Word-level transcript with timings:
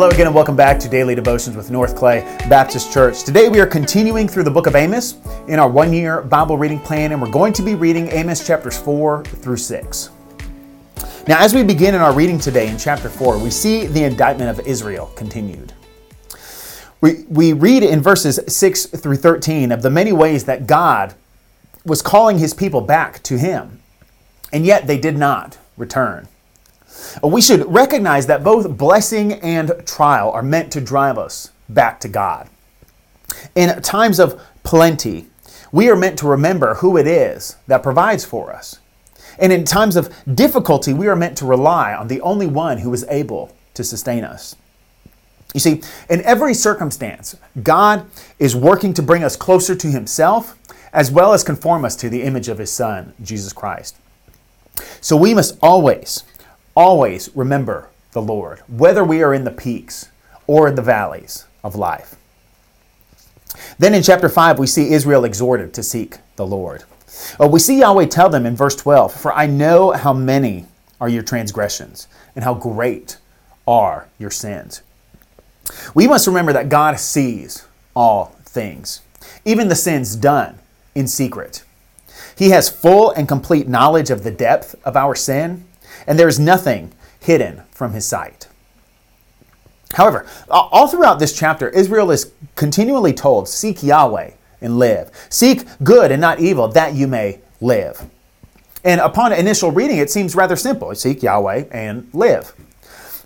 Hello 0.00 0.08
again, 0.08 0.28
and 0.28 0.34
welcome 0.34 0.56
back 0.56 0.78
to 0.78 0.88
Daily 0.88 1.14
Devotions 1.14 1.54
with 1.54 1.70
North 1.70 1.94
Clay 1.94 2.20
Baptist 2.48 2.90
Church. 2.90 3.22
Today 3.22 3.50
we 3.50 3.60
are 3.60 3.66
continuing 3.66 4.26
through 4.26 4.44
the 4.44 4.50
book 4.50 4.66
of 4.66 4.74
Amos 4.74 5.18
in 5.46 5.58
our 5.58 5.68
one 5.68 5.92
year 5.92 6.22
Bible 6.22 6.56
reading 6.56 6.80
plan, 6.80 7.12
and 7.12 7.20
we're 7.20 7.30
going 7.30 7.52
to 7.52 7.62
be 7.62 7.74
reading 7.74 8.08
Amos 8.08 8.46
chapters 8.46 8.78
4 8.78 9.22
through 9.24 9.58
6. 9.58 10.08
Now, 11.28 11.44
as 11.44 11.52
we 11.52 11.62
begin 11.62 11.94
in 11.94 12.00
our 12.00 12.14
reading 12.14 12.38
today 12.38 12.68
in 12.68 12.78
chapter 12.78 13.10
4, 13.10 13.36
we 13.36 13.50
see 13.50 13.88
the 13.88 14.04
indictment 14.04 14.48
of 14.58 14.66
Israel 14.66 15.12
continued. 15.16 15.74
We, 17.02 17.26
we 17.28 17.52
read 17.52 17.82
in 17.82 18.00
verses 18.00 18.40
6 18.48 18.86
through 18.86 19.16
13 19.16 19.70
of 19.70 19.82
the 19.82 19.90
many 19.90 20.14
ways 20.14 20.46
that 20.46 20.66
God 20.66 21.12
was 21.84 22.00
calling 22.00 22.38
his 22.38 22.54
people 22.54 22.80
back 22.80 23.22
to 23.24 23.36
him, 23.36 23.82
and 24.50 24.64
yet 24.64 24.86
they 24.86 24.96
did 24.96 25.18
not 25.18 25.58
return. 25.76 26.26
We 27.22 27.40
should 27.40 27.72
recognize 27.72 28.26
that 28.26 28.44
both 28.44 28.76
blessing 28.76 29.34
and 29.34 29.72
trial 29.86 30.30
are 30.30 30.42
meant 30.42 30.72
to 30.72 30.80
drive 30.80 31.18
us 31.18 31.50
back 31.68 32.00
to 32.00 32.08
God. 32.08 32.48
In 33.54 33.80
times 33.82 34.18
of 34.18 34.40
plenty, 34.62 35.26
we 35.72 35.88
are 35.88 35.96
meant 35.96 36.18
to 36.18 36.28
remember 36.28 36.74
who 36.74 36.96
it 36.96 37.06
is 37.06 37.56
that 37.66 37.82
provides 37.82 38.24
for 38.24 38.52
us. 38.52 38.78
And 39.38 39.52
in 39.52 39.64
times 39.64 39.96
of 39.96 40.12
difficulty, 40.34 40.92
we 40.92 41.08
are 41.08 41.16
meant 41.16 41.38
to 41.38 41.46
rely 41.46 41.94
on 41.94 42.08
the 42.08 42.20
only 42.20 42.46
one 42.46 42.78
who 42.78 42.92
is 42.92 43.06
able 43.08 43.54
to 43.74 43.84
sustain 43.84 44.24
us. 44.24 44.56
You 45.54 45.60
see, 45.60 45.82
in 46.08 46.22
every 46.22 46.54
circumstance, 46.54 47.36
God 47.62 48.06
is 48.38 48.54
working 48.54 48.94
to 48.94 49.02
bring 49.02 49.24
us 49.24 49.36
closer 49.36 49.74
to 49.74 49.88
Himself 49.88 50.56
as 50.92 51.10
well 51.10 51.32
as 51.32 51.44
conform 51.44 51.84
us 51.84 51.96
to 51.96 52.08
the 52.08 52.22
image 52.22 52.48
of 52.48 52.58
His 52.58 52.72
Son, 52.72 53.14
Jesus 53.22 53.52
Christ. 53.52 53.96
So 55.00 55.16
we 55.16 55.34
must 55.34 55.58
always 55.62 56.24
always 56.80 57.28
remember 57.34 57.90
the 58.12 58.22
Lord, 58.22 58.60
whether 58.66 59.04
we 59.04 59.22
are 59.22 59.34
in 59.34 59.44
the 59.44 59.50
peaks 59.50 60.08
or 60.46 60.66
in 60.66 60.76
the 60.76 60.82
valleys 60.82 61.44
of 61.62 61.76
life. 61.76 62.16
Then 63.78 63.94
in 63.94 64.02
chapter 64.02 64.30
5, 64.30 64.58
we 64.58 64.66
see 64.66 64.92
Israel 64.92 65.24
exhorted 65.24 65.74
to 65.74 65.82
seek 65.82 66.16
the 66.36 66.46
Lord. 66.46 66.84
Uh, 67.38 67.48
we 67.48 67.58
see 67.60 67.80
Yahweh 67.80 68.06
tell 68.06 68.30
them 68.30 68.46
in 68.46 68.56
verse 68.56 68.76
12, 68.76 69.12
For 69.12 69.30
I 69.32 69.46
know 69.46 69.92
how 69.92 70.14
many 70.14 70.64
are 71.00 71.08
your 71.08 71.22
transgressions, 71.22 72.08
and 72.34 72.44
how 72.44 72.54
great 72.54 73.18
are 73.66 74.08
your 74.18 74.30
sins. 74.30 74.82
We 75.94 76.08
must 76.08 76.26
remember 76.26 76.52
that 76.54 76.70
God 76.70 76.98
sees 76.98 77.66
all 77.94 78.36
things, 78.44 79.02
even 79.44 79.68
the 79.68 79.74
sins 79.74 80.16
done 80.16 80.58
in 80.94 81.06
secret. 81.06 81.62
He 82.36 82.50
has 82.50 82.70
full 82.70 83.10
and 83.10 83.28
complete 83.28 83.68
knowledge 83.68 84.08
of 84.08 84.22
the 84.22 84.30
depth 84.30 84.74
of 84.84 84.96
our 84.96 85.14
sin 85.14 85.66
and 86.06 86.18
there 86.18 86.28
is 86.28 86.38
nothing 86.38 86.92
hidden 87.20 87.62
from 87.70 87.92
his 87.92 88.06
sight. 88.06 88.48
However, 89.94 90.26
all 90.48 90.86
throughout 90.86 91.18
this 91.18 91.36
chapter, 91.36 91.68
Israel 91.68 92.10
is 92.10 92.32
continually 92.54 93.12
told, 93.12 93.48
Seek 93.48 93.82
Yahweh 93.82 94.32
and 94.60 94.78
live. 94.78 95.10
Seek 95.28 95.66
good 95.82 96.12
and 96.12 96.20
not 96.20 96.40
evil, 96.40 96.68
that 96.68 96.94
you 96.94 97.08
may 97.08 97.40
live. 97.60 98.08
And 98.84 99.00
upon 99.00 99.32
initial 99.32 99.70
reading, 99.70 99.98
it 99.98 100.10
seems 100.10 100.34
rather 100.34 100.56
simple 100.56 100.94
seek 100.94 101.22
Yahweh 101.22 101.64
and 101.70 102.08
live. 102.12 102.52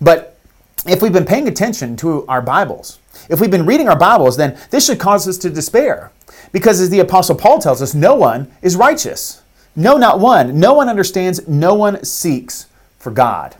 But 0.00 0.38
if 0.86 1.00
we've 1.00 1.12
been 1.12 1.24
paying 1.24 1.48
attention 1.48 1.96
to 1.98 2.26
our 2.26 2.42
Bibles, 2.42 2.98
if 3.28 3.40
we've 3.40 3.50
been 3.50 3.66
reading 3.66 3.88
our 3.88 3.98
Bibles, 3.98 4.36
then 4.36 4.58
this 4.70 4.86
should 4.86 4.98
cause 4.98 5.28
us 5.28 5.38
to 5.38 5.50
despair. 5.50 6.10
Because 6.52 6.80
as 6.80 6.90
the 6.90 7.00
Apostle 7.00 7.36
Paul 7.36 7.60
tells 7.60 7.80
us, 7.80 7.94
no 7.94 8.14
one 8.14 8.52
is 8.62 8.76
righteous. 8.76 9.42
No, 9.76 9.96
not 9.96 10.20
one. 10.20 10.58
No 10.58 10.74
one 10.74 10.88
understands, 10.88 11.46
no 11.48 11.74
one 11.74 12.04
seeks 12.04 12.66
for 12.98 13.10
God. 13.10 13.56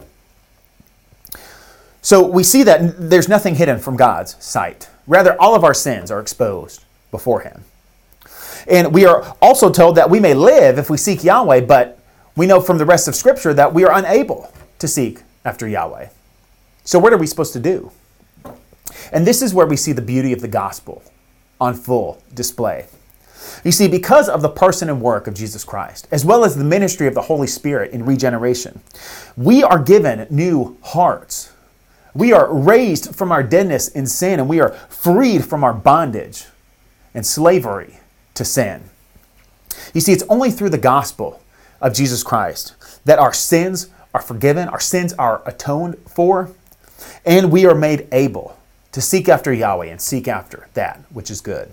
So 2.03 2.27
we 2.27 2.43
see 2.43 2.63
that 2.65 3.11
there's 3.11 3.29
nothing 3.29 3.55
hidden 3.55 3.79
from 3.79 3.97
God's 3.97 4.37
sight. 4.45 4.89
Rather, 5.07 5.41
all 5.41 5.55
of 5.55 5.65
our 5.65 5.75
sins 5.75 6.11
are 6.11 6.21
exposed 6.21 6.85
before 7.11 7.41
Him. 7.41 7.65
And 8.67 8.93
we 8.93 9.05
are 9.05 9.37
also 9.43 9.71
told 9.71 9.97
that 9.97 10.11
we 10.11 10.21
may 10.21 10.35
live 10.35 10.79
if 10.79 10.89
we 10.89 10.97
seek 10.97 11.25
Yahweh, 11.25 11.63
but 11.63 11.99
we 12.37 12.47
know 12.47 12.61
from 12.61 12.79
the 12.79 12.85
rest 12.85 13.09
of 13.09 13.15
Scripture 13.15 13.55
that 13.55 13.73
we 13.75 13.85
are 13.85 13.93
unable 13.93 14.53
to 14.79 14.89
seek 14.89 15.23
after 15.45 15.69
Yahweh. 15.69 16.09
So, 16.85 16.99
what 16.99 17.13
are 17.13 17.19
we 17.19 17.27
supposed 17.27 17.53
to 17.55 17.61
do? 17.61 17.91
And 19.13 19.27
this 19.27 19.43
is 19.43 19.55
where 19.55 19.67
we 19.67 19.77
see 19.77 19.93
the 19.93 20.03
beauty 20.03 20.33
of 20.33 20.41
the 20.41 20.49
gospel 20.49 21.03
on 21.61 21.75
full 21.75 22.23
display. 22.33 22.87
You 23.65 23.73
see, 23.73 23.89
because 23.89 24.29
of 24.29 24.43
the 24.43 24.49
person 24.49 24.89
and 24.89 25.01
work 25.01 25.27
of 25.27 25.35
Jesus 25.35 25.65
Christ, 25.65 26.07
as 26.11 26.25
well 26.25 26.45
as 26.45 26.57
the 26.57 26.65
ministry 26.65 27.07
of 27.07 27.15
the 27.15 27.23
Holy 27.23 27.47
Spirit 27.47 27.93
in 27.93 28.05
regeneration, 28.05 28.81
we 29.37 29.63
are 29.63 29.79
given 29.79 30.27
new 30.31 30.77
hearts. 30.83 31.53
We 32.15 32.33
are 32.33 32.53
raised 32.53 33.15
from 33.17 33.33
our 33.33 33.43
deadness 33.43 33.89
in 33.89 34.07
sin 34.07 34.39
and 34.39 34.49
we 34.49 34.61
are 34.61 34.71
freed 34.89 35.45
from 35.45 35.65
our 35.65 35.75
bondage 35.75 36.47
and 37.15 37.27
slavery 37.27 37.99
to 38.35 38.45
sin. 38.45 38.91
You 39.93 40.01
see, 40.01 40.13
it's 40.13 40.25
only 40.29 40.51
through 40.51 40.71
the 40.71 40.79
gospel 40.79 41.41
of 41.81 41.95
Jesus 41.95 42.23
Christ 42.23 42.75
that 43.05 43.19
our 43.19 43.33
sins 43.33 43.89
are 44.13 44.23
forgiven, 44.23 44.69
our 44.69 44.81
sins 44.81 45.13
are 45.15 45.43
atoned 45.45 45.97
for, 46.07 46.51
and 47.25 47.51
we 47.51 47.67
are 47.67 47.75
made 47.75 48.07
able 48.13 48.57
to 48.93 49.01
seek 49.01 49.29
after 49.29 49.53
Yahweh 49.53 49.87
and 49.87 50.01
seek 50.01 50.29
after 50.29 50.69
that 50.75 51.01
which 51.11 51.31
is 51.31 51.41
good. 51.41 51.73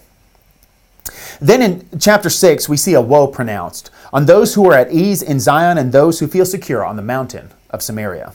Then 1.40 1.62
in 1.62 1.88
chapter 2.00 2.30
6, 2.30 2.70
we 2.70 2.78
see 2.78 2.94
a 2.94 3.02
woe 3.02 3.28
pronounced 3.28 3.90
on 4.14 4.26
those 4.26 4.54
who 4.54 4.70
are 4.70 4.74
at 4.74 4.92
ease 4.92 5.22
in 5.22 5.40
Zion 5.40 5.78
and 5.78 5.92
those 5.92 6.20
who 6.20 6.28
feel 6.28 6.46
secure 6.46 6.84
on 6.84 6.96
the 6.96 7.02
mountain 7.02 7.50
of 7.70 7.82
Samaria. 7.82 8.34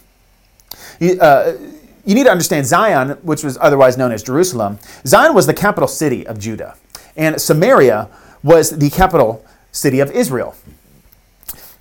You, 1.01 1.21
uh, 1.21 1.57
you 2.05 2.15
need 2.15 2.25
to 2.25 2.31
understand 2.31 2.67
Zion, 2.67 3.11
which 3.23 3.43
was 3.43 3.59
otherwise 3.61 3.97
known 3.99 4.13
as 4.13 4.23
Jerusalem. 4.23 4.79
Zion 5.07 5.35
was 5.35 5.47
the 5.47 5.55
capital 5.55 5.89
city 5.89 6.27
of 6.27 6.39
Judah, 6.39 6.77
and 7.17 7.41
Samaria 7.41 8.09
was 8.43 8.71
the 8.71 8.91
capital 8.91 9.45
city 9.73 10.01
of 10.01 10.11
Israel. 10.13 10.55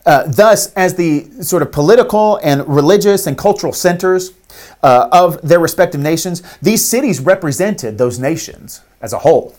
Uh, 0.06 0.24
thus, 0.28 0.72
as 0.74 0.96
the 0.96 1.30
sort 1.42 1.64
of 1.64 1.72
political 1.72 2.40
and 2.44 2.68
religious 2.68 3.26
and 3.26 3.38
cultural 3.38 3.74
centers 3.74 4.34
uh, 4.84 5.10
of 5.12 5.42
their 5.42 5.60
respective 5.60 6.00
nations, 6.00 6.44
these 6.62 6.86
cities 6.86 7.20
represented 7.20 7.98
those 7.98 8.20
nations 8.20 8.82
as 9.02 9.14
a 9.14 9.20
whole. 9.20 9.56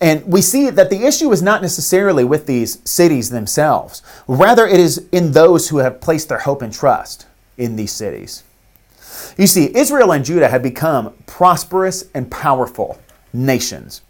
And 0.00 0.24
we 0.26 0.42
see 0.42 0.70
that 0.70 0.90
the 0.90 1.04
issue 1.04 1.32
is 1.32 1.42
not 1.42 1.60
necessarily 1.60 2.24
with 2.24 2.46
these 2.46 2.78
cities 2.88 3.30
themselves. 3.30 4.02
Rather, 4.28 4.66
it 4.66 4.78
is 4.78 5.08
in 5.10 5.32
those 5.32 5.68
who 5.68 5.78
have 5.78 6.00
placed 6.00 6.28
their 6.28 6.38
hope 6.38 6.62
and 6.62 6.72
trust 6.72 7.26
in 7.56 7.76
these 7.76 7.92
cities. 7.92 8.44
You 9.36 9.46
see, 9.46 9.74
Israel 9.76 10.12
and 10.12 10.24
Judah 10.24 10.48
had 10.48 10.62
become 10.62 11.14
prosperous 11.26 12.04
and 12.14 12.30
powerful 12.30 13.00
nations. 13.32 14.02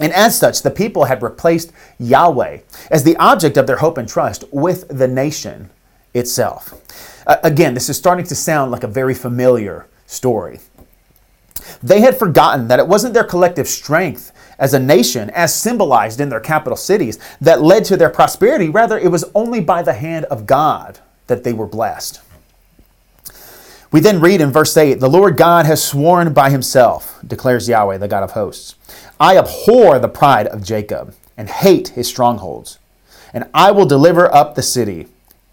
And 0.00 0.12
as 0.12 0.38
such, 0.38 0.62
the 0.62 0.70
people 0.70 1.04
had 1.04 1.22
replaced 1.22 1.72
Yahweh 1.98 2.60
as 2.90 3.04
the 3.04 3.16
object 3.16 3.56
of 3.56 3.66
their 3.66 3.78
hope 3.78 3.98
and 3.98 4.08
trust 4.08 4.44
with 4.52 4.86
the 4.88 5.08
nation 5.08 5.70
itself. 6.14 6.74
Uh, 7.26 7.36
again, 7.42 7.74
this 7.74 7.88
is 7.88 7.96
starting 7.98 8.24
to 8.26 8.34
sound 8.34 8.70
like 8.70 8.84
a 8.84 8.88
very 8.88 9.14
familiar 9.14 9.86
story. 10.06 10.60
They 11.82 12.00
had 12.00 12.18
forgotten 12.18 12.68
that 12.68 12.78
it 12.78 12.88
wasn't 12.88 13.14
their 13.14 13.24
collective 13.24 13.68
strength 13.68 14.32
as 14.58 14.74
a 14.74 14.78
nation, 14.78 15.30
as 15.30 15.54
symbolized 15.54 16.20
in 16.20 16.28
their 16.28 16.40
capital 16.40 16.76
cities, 16.76 17.18
that 17.40 17.62
led 17.62 17.84
to 17.86 17.96
their 17.96 18.10
prosperity. 18.10 18.68
Rather, 18.68 18.98
it 18.98 19.10
was 19.10 19.24
only 19.34 19.60
by 19.60 19.82
the 19.82 19.94
hand 19.94 20.24
of 20.26 20.46
God 20.46 20.98
that 21.28 21.44
they 21.44 21.52
were 21.52 21.66
blessed. 21.66 22.20
We 23.90 24.00
then 24.00 24.20
read 24.20 24.40
in 24.40 24.50
verse 24.50 24.76
8 24.76 25.00
The 25.00 25.08
Lord 25.08 25.36
God 25.36 25.64
has 25.66 25.82
sworn 25.82 26.32
by 26.32 26.50
himself, 26.50 27.18
declares 27.26 27.68
Yahweh, 27.68 27.98
the 27.98 28.08
God 28.08 28.22
of 28.22 28.32
hosts. 28.32 28.74
I 29.18 29.38
abhor 29.38 29.98
the 29.98 30.08
pride 30.08 30.46
of 30.48 30.62
Jacob 30.62 31.14
and 31.36 31.48
hate 31.48 31.88
his 31.88 32.08
strongholds, 32.08 32.78
and 33.32 33.48
I 33.54 33.70
will 33.70 33.86
deliver 33.86 34.32
up 34.34 34.54
the 34.54 34.62
city 34.62 35.06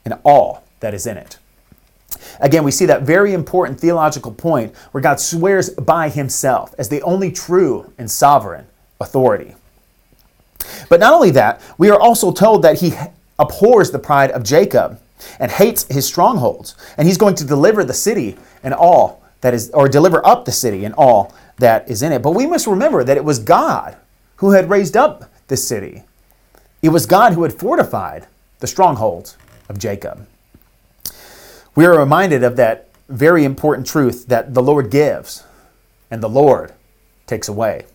and 0.03 0.15
all 0.23 0.63
that 0.81 0.93
is 0.93 1.07
in 1.07 1.17
it. 1.17 1.37
Again, 2.39 2.63
we 2.63 2.71
see 2.71 2.85
that 2.85 3.03
very 3.03 3.33
important 3.33 3.79
theological 3.79 4.31
point 4.31 4.75
where 4.91 5.01
God 5.01 5.19
swears 5.19 5.69
by 5.69 6.09
himself 6.09 6.73
as 6.77 6.89
the 6.89 7.01
only 7.01 7.31
true 7.31 7.91
and 7.97 8.09
sovereign 8.09 8.65
authority. 8.99 9.55
But 10.89 10.99
not 10.99 11.13
only 11.13 11.31
that, 11.31 11.61
we 11.77 11.89
are 11.89 11.99
also 11.99 12.31
told 12.31 12.61
that 12.63 12.79
he 12.79 12.93
abhors 13.37 13.91
the 13.91 13.99
pride 13.99 14.31
of 14.31 14.43
Jacob 14.43 14.99
and 15.39 15.51
hates 15.51 15.85
his 15.85 16.05
strongholds, 16.05 16.75
and 16.97 17.07
he's 17.07 17.17
going 17.17 17.35
to 17.35 17.45
deliver 17.45 17.83
the 17.83 17.93
city 17.93 18.37
and 18.63 18.73
all 18.73 19.21
that 19.41 19.53
is, 19.53 19.69
or 19.71 19.87
deliver 19.87 20.25
up 20.25 20.45
the 20.45 20.51
city 20.51 20.85
and 20.85 20.93
all 20.95 21.33
that 21.57 21.89
is 21.89 22.01
in 22.01 22.11
it. 22.11 22.21
But 22.21 22.31
we 22.31 22.47
must 22.47 22.67
remember 22.67 23.03
that 23.03 23.17
it 23.17 23.23
was 23.23 23.39
God 23.39 23.95
who 24.37 24.51
had 24.51 24.69
raised 24.69 24.97
up 24.97 25.31
the 25.47 25.57
city. 25.57 26.03
It 26.81 26.89
was 26.89 27.05
God 27.05 27.33
who 27.33 27.43
had 27.43 27.53
fortified 27.53 28.27
the 28.59 28.67
strongholds 28.67 29.37
of 29.69 29.77
Jacob. 29.79 30.27
We 31.75 31.85
are 31.85 31.97
reminded 31.97 32.43
of 32.43 32.55
that 32.55 32.89
very 33.09 33.43
important 33.43 33.85
truth 33.85 34.27
that 34.27 34.53
the 34.53 34.63
Lord 34.63 34.89
gives 34.89 35.43
and 36.09 36.23
the 36.23 36.29
Lord 36.29 36.73
takes 37.27 37.47
away 37.47 37.85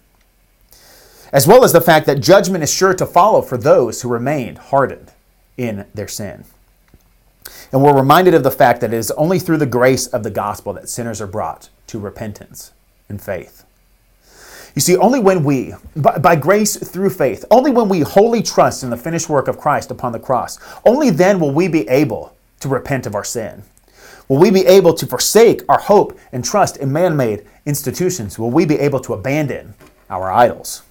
as 1.33 1.47
well 1.47 1.65
as 1.65 1.73
the 1.73 1.81
fact 1.81 2.07
that 2.07 2.21
judgment 2.21 2.65
is 2.65 2.73
sure 2.73 2.95
to 2.95 3.07
follow 3.07 3.43
for 3.43 3.57
those 3.57 4.03
who 4.03 4.09
remain 4.09 4.57
hardened 4.57 5.13
in 5.57 5.87
their 5.95 6.09
sin. 6.09 6.45
And 7.73 7.83
we're 7.83 7.97
reminded 7.97 8.35
of 8.35 8.43
the 8.43 8.51
fact 8.51 8.81
that 8.81 8.93
it 8.93 8.97
is 8.97 9.13
only 9.13 9.39
through 9.39 9.59
the 9.59 9.67
grace 9.67 10.07
of 10.09 10.23
the 10.23 10.31
gospel 10.31 10.73
that 10.73 10.89
sinners 10.89 11.21
are 11.21 11.27
brought 11.27 11.69
to 11.87 11.99
repentance 11.99 12.73
and 13.09 13.23
faith. 13.23 13.65
You 14.75 14.81
see, 14.81 14.97
only 14.97 15.21
when 15.21 15.43
we, 15.43 15.75
by, 15.97 16.19
by, 16.19 16.37
grace 16.37 16.77
through 16.77 17.11
faith, 17.11 17.45
only 17.51 17.73
when 17.73 17.89
we 17.89 18.01
wholly 18.01 18.41
trust 18.41 18.85
in 18.85 18.91
the 18.91 18.97
finished 18.97 19.29
work 19.29 19.49
of 19.49 19.59
Christ 19.59 19.91
upon 19.91 20.13
the 20.13 20.21
cross, 20.21 20.59
only 20.85 21.11
then 21.11 21.41
will 21.41 21.53
we 21.53 21.67
be 21.67 21.89
able 21.89 22.37
to 22.61 22.69
repent 22.69 23.07
of 23.07 23.15
our 23.15 23.25
sin. 23.25 23.63
Will 24.29 24.39
we 24.39 24.51
be 24.51 24.67
able 24.67 24.95
to 24.95 25.07
forsake 25.07 25.63
our 25.69 25.81
hope 25.81 26.19
and 26.33 26.45
trust 26.45 26.77
in 26.77 26.93
man 26.93 27.17
made 27.17 27.47
institutions? 27.67 28.39
Will 28.39 28.51
we 28.51 28.65
be 28.65 28.79
able 28.79 29.01
to 29.01 29.15
abandon 29.15 29.75
our 30.09 30.31
idols? 30.31 30.83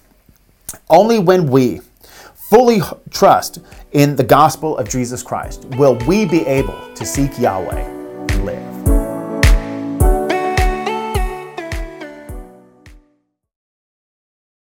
Only 0.88 1.18
when 1.18 1.48
we 1.48 1.80
fully 2.34 2.80
trust 3.10 3.60
in 3.92 4.16
the 4.16 4.24
gospel 4.24 4.76
of 4.76 4.88
Jesus 4.88 5.22
Christ 5.22 5.64
will 5.76 5.96
we 6.06 6.26
be 6.26 6.46
able 6.46 6.94
to 6.94 7.06
seek 7.06 7.38
Yahweh 7.38 8.00